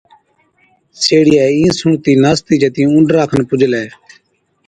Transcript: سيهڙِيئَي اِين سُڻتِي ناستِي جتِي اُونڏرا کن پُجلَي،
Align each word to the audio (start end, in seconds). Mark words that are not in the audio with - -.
سيهڙِيئَي 1.01 1.47
اِين 1.57 1.69
سُڻتِي 1.79 2.13
ناستِي 2.23 2.55
جتِي 2.61 2.83
اُونڏرا 2.89 3.23
کن 3.29 3.39
پُجلَي، 3.49 3.85